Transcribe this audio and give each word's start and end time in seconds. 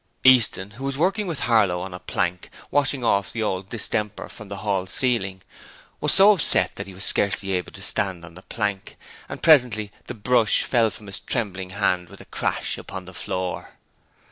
Easton, 0.23 0.71
who 0.71 0.83
was 0.83 0.97
working 0.97 1.27
with 1.27 1.41
Harlow 1.41 1.79
on 1.81 1.93
a 1.93 1.99
plank, 1.99 2.49
washing 2.71 3.03
off 3.03 3.31
the 3.31 3.43
old 3.43 3.69
distemper 3.69 4.27
from 4.27 4.47
the 4.47 4.57
hall 4.65 4.87
ceiling, 4.87 5.43
was 5.99 6.11
so 6.11 6.31
upset 6.31 6.73
that 6.75 6.87
he 6.87 6.93
was 6.95 7.05
scarcely 7.05 7.51
able 7.51 7.71
to 7.71 7.83
stand 7.83 8.25
on 8.25 8.33
the 8.33 8.41
plank, 8.41 8.97
and 9.29 9.43
presently 9.43 9.91
the 10.07 10.15
brush 10.15 10.63
fell 10.63 10.89
from 10.89 11.05
his 11.05 11.19
trembling 11.19 11.69
hand 11.69 12.09
with 12.09 12.19
a 12.19 12.25
crash 12.25 12.79
upon 12.79 13.05
the 13.05 13.13
floor. 13.13 13.75